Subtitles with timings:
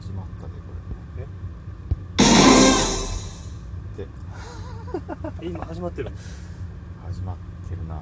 [0.00, 0.58] 始まったでこ
[1.16, 1.24] れ。
[4.04, 4.08] で。
[5.42, 6.10] え今始まってる？
[7.04, 7.36] 始まっ
[7.68, 8.00] てるな。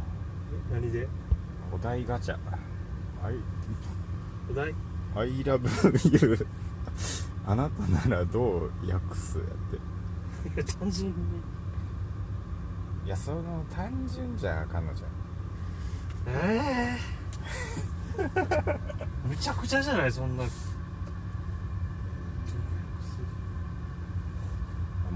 [0.70, 1.08] え何で？
[1.72, 2.34] お題ガチャ。
[3.22, 3.34] はい。
[4.50, 4.74] お題
[5.14, 6.46] ？I love you
[7.46, 9.76] あなたならどう訳すやって。
[10.54, 11.14] いや単純に。
[13.06, 15.10] いやその単純じゃあかんのじゃん。
[16.28, 16.98] え
[18.18, 18.18] え
[19.28, 20.12] むちゃくちゃじゃない？
[20.12, 20.44] そんな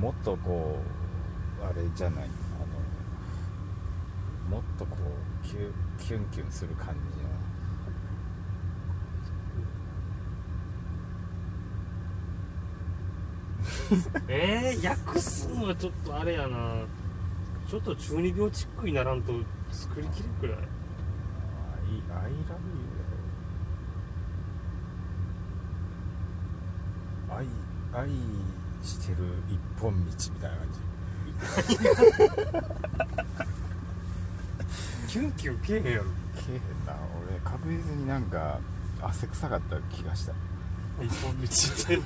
[0.01, 0.79] もっとこ
[1.61, 2.27] うあれじゃないあ
[4.51, 4.97] のもっとこ
[5.45, 7.29] うキュキュンキュンする感じの
[14.29, 16.87] ええ訳すのはちょっとあれやな。
[17.69, 19.33] ちょっと中二病チックにならんと
[19.71, 22.35] 作りきれんくらい？I, I love
[27.31, 27.47] you
[27.95, 28.11] 愛愛
[28.83, 29.17] してる
[29.49, 30.81] 一本道みたいな感じ。
[35.09, 36.05] キュンキュンけえへんやろ。
[36.37, 36.95] けえへんな。
[37.29, 38.61] 俺確実になんか
[39.03, 40.33] 汗臭かった気がした。
[41.03, 41.99] 一本道って。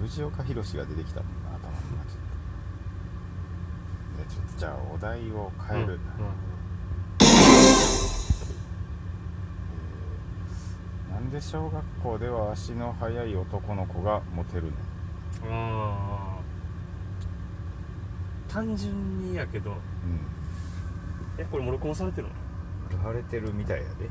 [0.00, 2.10] 藤岡弘が出てきたもんな頭の中。
[2.10, 2.20] ちょっ
[4.16, 6.55] とでちょっとじゃあお題を変える、うんえー
[11.16, 14.72] なんで小学校では足の速い男の子がモテるの？
[15.50, 16.36] あ
[18.50, 19.70] あ単純にやけど。
[19.70, 19.78] うん。
[21.38, 22.34] えこれも録音されてるの？
[22.90, 24.10] 言われてるみたいやで。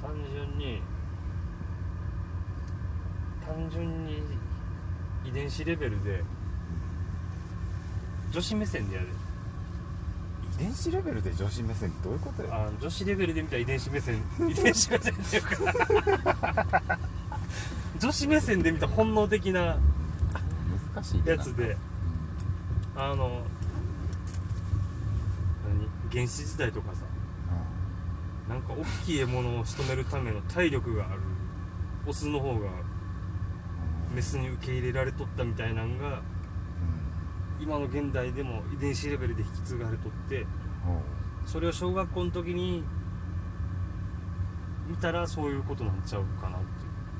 [0.00, 0.80] 単純に。
[3.46, 4.22] 単純に
[5.26, 6.24] 遺伝子レベルで。
[8.30, 9.08] 女子目線でやる
[10.56, 16.98] 遺伝子レベルで女子目線ってどういうことやあ女子レベルで見たら遺伝子目線 遺伝子目線っていうか
[18.00, 19.76] 女子目線で見た本能的な
[20.94, 21.76] 難しいなやつで
[22.96, 23.42] あの
[25.68, 25.88] 何？
[26.10, 27.02] 原始時代とかさ
[28.46, 31.20] うなんか大きい獲物を仕留めるための体力がある
[32.06, 32.96] オスの方がん。
[34.14, 36.22] メスに受け入れられとったみたいなんが
[37.60, 40.46] 今の現代でも遺伝子レベルで引き継がれとって
[41.44, 42.84] それを小学校の時に
[44.88, 46.66] 見たらそういうことなんちゃうかなって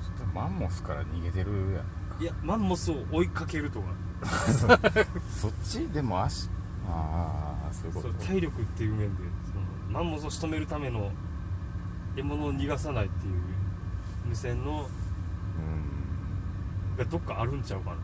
[0.05, 1.83] ちょっとマンモスから逃げてるやんいう
[2.21, 3.87] いやマンモスを追いかけるとか。
[5.31, 6.49] そっちでも足。
[6.89, 8.25] ああそういうこと。
[8.25, 9.23] 体力っていう面で
[9.53, 11.11] そのマンモスを仕留めるための
[12.15, 13.35] 獲物を逃がさないっていう
[14.27, 14.89] 目線の
[15.59, 16.97] うん。
[16.97, 17.97] がどっかあるんちゃうかな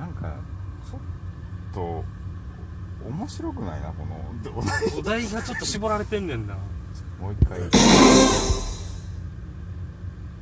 [0.00, 0.34] なんか
[0.90, 1.00] ちょっ
[1.74, 2.04] と
[3.06, 4.16] 面白くないなこの
[4.58, 6.54] お題お題がちょっと絞られてんねんな。
[7.20, 7.60] もう一回。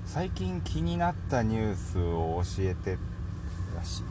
[0.06, 2.98] 最近気になったニュースを教えて
[3.74, 4.02] らしい。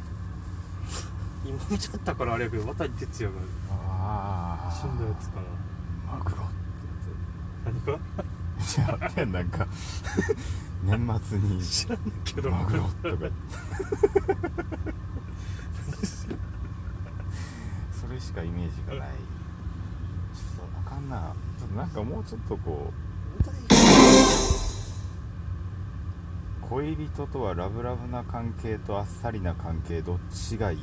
[1.46, 3.42] 今見ちゃったからあれやけど渡哲也が
[3.72, 5.44] ああ死んだやつかな。
[6.14, 6.48] マグロっ
[7.64, 9.02] 何かてやつ。
[9.02, 9.66] やってんなんか
[10.84, 12.52] 年末に知らんけど。
[12.52, 13.28] マグロとか言って
[18.08, 19.14] それしかイメージがない。
[20.34, 22.94] ちょっとあかんなちょっとなんかもうちょっとこ
[26.62, 30.80] う恋人とはラブラブな関係とあっさりな関係どっちがいい？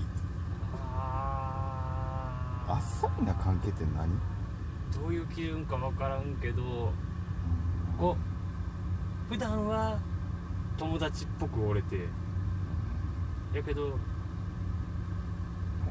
[0.96, 4.10] ああっさりな関係って何？
[5.00, 6.92] どういう基準か分からんけど
[7.98, 8.16] こ
[9.30, 9.98] う普段は
[10.76, 12.08] 友達っぽく折れて。
[13.54, 13.96] やけど、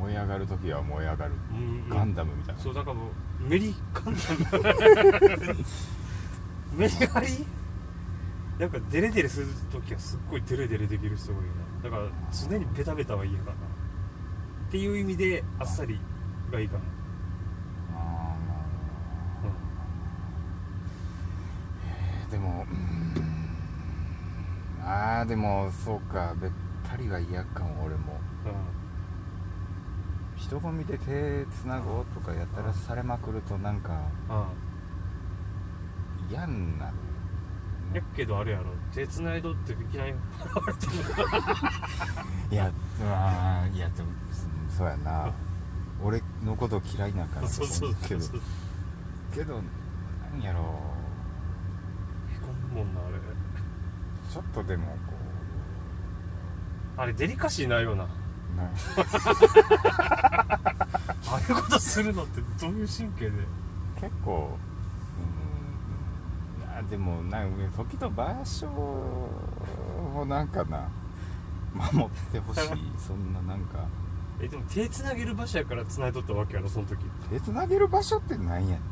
[0.03, 1.31] 燃え上がる時は燃え上がる。
[1.51, 2.61] うんガンダムみたいな。
[2.61, 4.11] そうだからもうメリガンダ
[4.57, 5.55] ム。
[6.75, 7.27] メリガリ
[8.59, 11.45] なんかデレデレする時はすっごいデレデレできる人がいい
[11.83, 13.53] なだから常にベタベタは嫌かな。
[13.53, 13.55] っ
[14.71, 15.99] ていう意味であっさり
[16.51, 16.83] がいいかな。
[17.95, 19.47] あー
[21.87, 23.23] えーでもうーん。
[24.85, 26.35] あーでもそうか。
[26.41, 26.51] べっ
[26.87, 28.19] たりは嫌かも俺も。
[28.45, 28.82] うん、うん
[30.53, 34.07] 人混みで手つなごうとかやったらされまくるとなんか
[36.29, 36.93] 嫌になる
[37.95, 38.65] やっけどあれやろ。
[38.93, 40.13] 手つないどっていきなり
[42.51, 44.09] いやまあいやでも
[44.69, 45.31] そそうやな。
[46.03, 48.21] 俺のこと嫌いなんかなとそうそうけど
[49.33, 49.61] けどな
[50.37, 50.63] んやろへ
[52.39, 53.13] こむもんなあれ。
[54.31, 55.13] ちょっとでもこ
[56.97, 58.07] あれデリカシーないよな
[58.53, 58.67] うなあ
[61.35, 63.31] あいうことするのってどういう神経で？
[64.01, 64.57] 結構
[66.57, 66.63] うん。
[66.63, 70.89] いやーでもなんか時と場所をなんかな
[71.73, 72.61] 守ってほしい。
[72.99, 73.85] そんななんか。
[74.41, 76.99] えでも手つなげる場所やからつないとったわけやろその時。
[77.29, 78.77] 手つなげる場所ってなんや？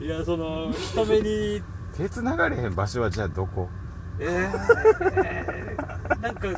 [0.00, 1.62] いやその人目に。
[1.96, 3.68] 手つながれへん場所はじゃあどこ？
[4.18, 6.48] えー、なんか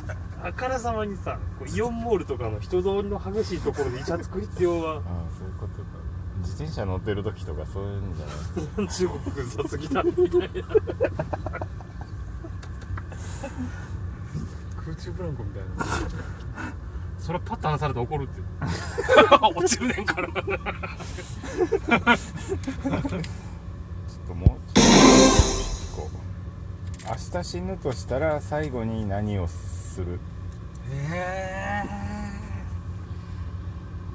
[0.43, 4.95] あからさまにさこうイオンモールとかの人通りの激しいところでイチャつく必要は。
[4.97, 5.01] ああ
[5.37, 5.87] そういうことか
[6.39, 8.25] 自転車乗ってる時とかそういうんじゃ
[8.77, 10.37] ない中国軍殺ぎだみたいな。
[14.85, 15.69] 空中ブランコみたいな。
[17.19, 18.41] それパッと離されたら怒るって
[19.41, 20.27] 落ちるねんから。
[20.27, 20.35] ちょっ
[24.27, 24.87] ともうちょっと。
[27.09, 30.19] 明日死ぬとしたら最後に何をする。
[30.89, 31.83] え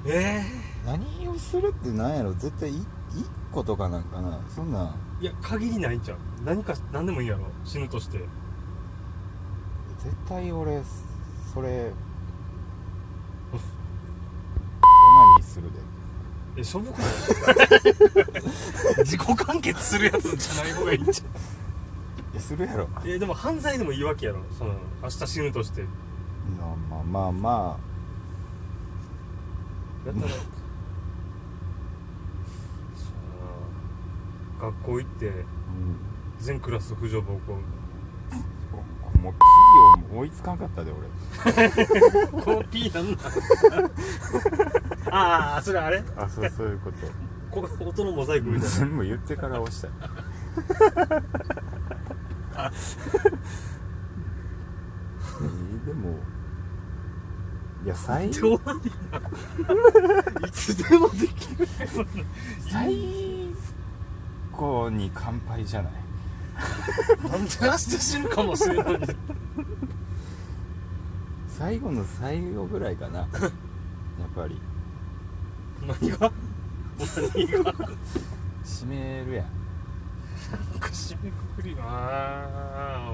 [0.04, 0.42] ー、え
[0.86, 2.32] 何をするって何やろ？
[2.34, 2.84] 絶対い1
[3.52, 4.40] 個とかなんかな？
[4.48, 4.94] そんな。
[5.20, 6.18] いや限りないんちゃう？
[6.44, 7.44] 何か何でもいいやろ？
[7.64, 8.18] 死ぬとして。
[9.98, 10.82] 絶対俺
[11.54, 11.92] それ
[13.52, 13.54] オ
[15.14, 15.78] ナニーするで。
[16.56, 17.08] えしょぼくない？
[19.04, 21.51] 自己完結するやつじゃない方がいいんちゃえ
[22.42, 22.84] するやろ。
[22.84, 24.40] うえでも犯罪でもいいわけやろ。
[24.58, 25.82] その明日死ぬとして。
[25.82, 25.88] いや
[26.90, 27.78] まあまあま
[30.04, 30.40] だったらそう
[34.60, 35.32] 学校行って
[36.40, 37.40] 全クラス婦女暴行。
[39.14, 41.08] おもう企業追いつかんかったで俺。
[42.42, 43.22] この P なんだ。
[45.14, 46.02] ああそれあれ？
[46.16, 46.96] あそうそういうこと。
[47.52, 48.68] こ音のモザイクみたいな。
[48.68, 49.86] 全部言ってから押した。
[49.88, 49.92] よ
[52.56, 56.18] えーでも
[57.84, 58.60] いや最どう
[60.46, 61.66] いつでもできる。
[62.70, 62.94] 最
[64.52, 65.92] 後に乾杯じゃない？
[67.28, 69.00] なんで明日死ぬかもしれない。
[71.58, 73.20] 最後の最後ぐらいかな。
[73.20, 73.28] やっ
[74.36, 74.60] ぱり。
[75.80, 76.30] 何が？
[77.34, 77.74] 何が？
[78.64, 79.46] 締めるやん
[80.80, 83.12] 締めくくりあ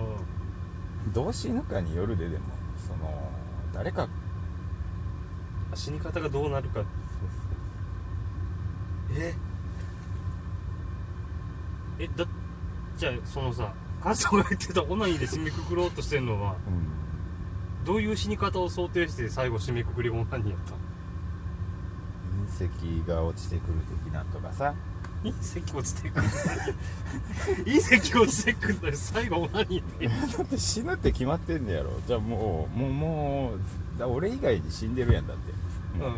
[1.13, 2.45] どう死ぬかによるででも
[2.77, 3.31] その
[3.73, 4.09] 誰か
[5.73, 6.83] あ死に方がどうなるか。
[9.11, 9.35] え？
[11.99, 12.27] えだ
[12.97, 17.85] じゃあそのさ母さんが言ってたオナニーで締めくくろうとしてんのはうん。
[17.85, 20.75] どういう死に方を想定して最後締めくくりオナニーやった
[22.65, 23.75] 隕石が落ちてくる
[24.05, 24.75] 的なとかさ
[25.25, 26.27] 隕石落ちてくる
[27.65, 31.91] 隕石落ちてくるのに最後オナニーでだって死ぬって決まってんねやろ。
[32.07, 35.53] じゃあもうもうもうだ俺以外に死んでるやんだって。
[35.99, 36.15] もう、うん。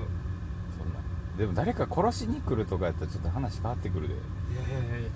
[0.78, 1.00] そんな。
[1.38, 4.14] でも誰か殺しに来るとかやったらちょっと話変わってくるで。
[4.14, 4.22] いや
[4.62, 5.08] いやいやいや。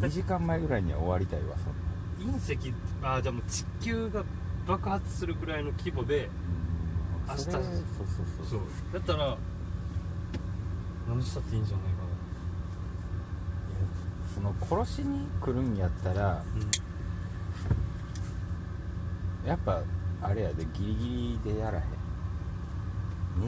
[0.00, 2.38] 2時間前ぐらいには終わりたいわそんな。
[2.38, 4.24] 隕石あーじゃあもう地球が
[4.66, 6.28] 爆発するくらいの規模で
[7.28, 7.40] 明日。
[7.42, 8.46] それそうそうそう。
[8.50, 8.60] そう。
[8.92, 9.36] だったら
[11.08, 11.86] 何したっていいんじゃない？
[11.86, 11.89] か
[14.34, 16.44] その殺しに来るんやったらな
[19.46, 19.82] やっぱ
[20.22, 21.84] あれやでギリギリでやらへん。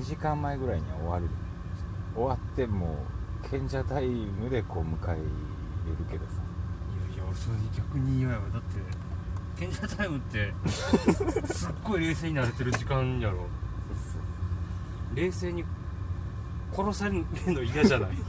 [0.00, 1.29] 2時間前ぐらいには終わる。
[2.14, 2.96] 終わっても
[3.44, 5.25] う賢者タイムでこう迎え入れる
[6.11, 6.32] けどさ。
[7.08, 8.43] いやいや俺それ逆に嫌やわ。
[8.53, 8.79] だって
[9.58, 10.55] 賢者タイムって
[11.53, 13.46] すっごい冷静になれてる時間やろ。
[15.15, 15.65] 冷静に
[16.74, 18.10] 殺されるの嫌じゃない？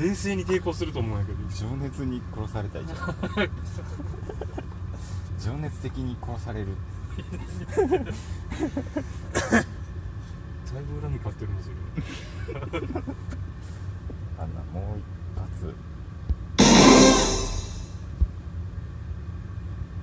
[0.00, 1.38] 冷静に抵抗すると思うんやけど。
[1.54, 2.98] 情熱に殺されたいじゃん。
[5.40, 6.68] 情熱的に殺される。
[7.16, 7.22] だ
[10.80, 11.74] いぶ恨み買ってるのそれ。
[14.38, 15.04] あんなもう一
[15.40, 15.74] 発。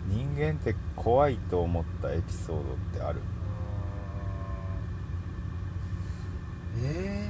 [0.07, 2.63] 人間って怖いと思ったエピソードっ
[2.93, 3.21] てある？
[6.77, 7.29] え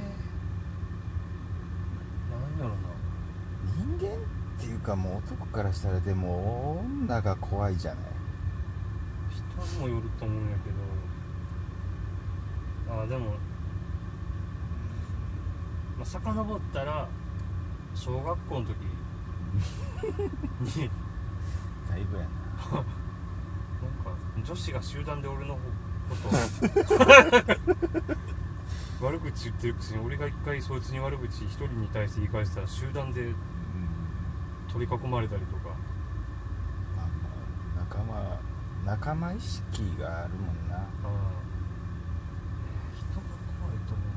[2.28, 2.74] ー、なんやろな。
[3.98, 4.18] 人間っ
[4.58, 8.04] ていうかもう男からしたらでも女が怖いじゃない。
[9.30, 10.76] 人にもよると思うんやけど。
[12.98, 13.30] ああでも
[15.96, 17.08] まあ遡ったら
[17.94, 18.76] 小学校の時。
[20.60, 20.90] に
[21.88, 22.28] だいぶやな。
[22.76, 24.10] なんか
[24.42, 25.60] 女子が集団で俺のこ
[26.16, 26.30] とを
[29.00, 33.34] 悪口言ってるくせに俺が一回そいつに悪口一人に対して言い返したら集団で
[34.72, 35.68] 取り囲まれたりとか、
[36.96, 37.10] まあま
[37.82, 38.40] あ仲間
[38.84, 40.84] 仲間意識があるもんな、うん、
[42.96, 43.26] 人が
[43.60, 44.16] 怖いと思う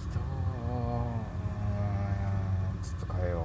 [0.00, 0.12] 人
[2.88, 3.40] ちょっと変えよう、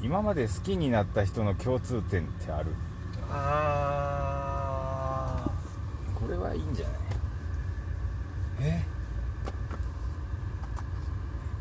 [0.00, 2.74] うん、今まで好きになった人の共通点ってある？
[3.32, 4.09] ああ
[6.60, 6.96] いいんじゃない？
[8.60, 8.84] ーえ？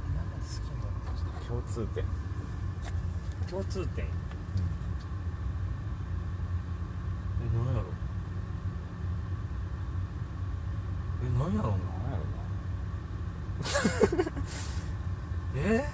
[0.08, 2.04] 今まで好きになった人共通点。
[3.50, 4.10] 共通点、え
[7.52, 7.86] 何やろ？
[11.24, 11.78] え何やろうな？
[11.80, 12.24] なんやろ
[15.56, 15.90] え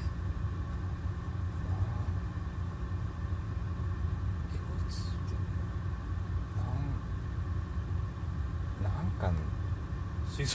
[4.52, 4.94] 共通
[6.58, 6.64] な
[8.84, 9.36] なんなんか点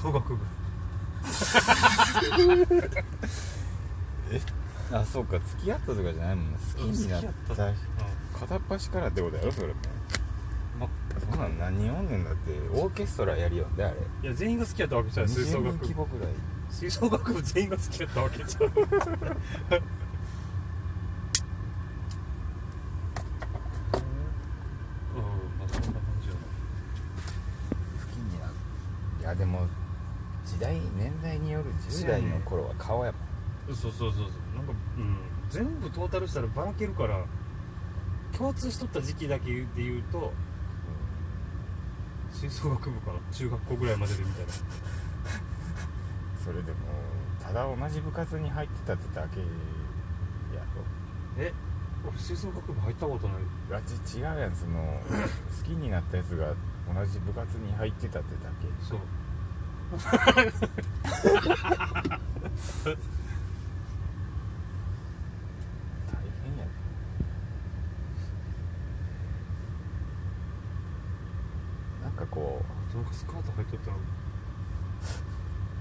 [0.00, 0.44] 吹奏楽部
[4.96, 6.58] あそうか付き合ったとかじゃないもんね。
[6.74, 7.52] 好きになった。
[7.68, 7.74] う
[8.38, 9.74] 片っ端からってことやろそれも。
[10.80, 10.88] ま
[11.30, 13.96] そんなん何おんねんだってオーケストラやりよんであれ。
[14.22, 15.76] いや全員が好きやったわけじゃない吹奏20楽
[16.16, 16.26] 部。
[16.70, 18.72] 吹奏楽部全員が好きやったわけじゃんうん
[25.58, 26.40] まあそんな感じやな
[28.00, 28.52] 好きになる
[29.20, 29.66] いやでも
[30.46, 30.76] 時代
[31.22, 33.18] 年代による10代の頃は顔やも
[33.72, 33.76] ん。
[33.76, 34.24] そうそうそうそう。
[34.56, 35.16] なんかうん。
[35.48, 37.24] 全部トータルしたらばらけるから
[38.36, 40.32] 共通しとった時期だけで言うと
[42.30, 43.18] 吹奏楽部かな？
[43.32, 44.52] 中学校ぐらいまででみたいな。
[46.44, 46.78] それでも
[47.42, 49.46] ただ同じ部活に入ってたってだけや
[51.38, 51.52] え？
[52.06, 53.36] 俺吹奏楽部入ったことない。
[53.68, 54.54] ろあち違うやん。
[54.54, 55.00] その
[55.58, 56.54] 好きになったやつが
[56.86, 58.68] 同じ部活に入ってたってだけ。
[58.88, 59.00] そう
[59.98, 62.02] ハハハ
[62.84, 63.19] ハ!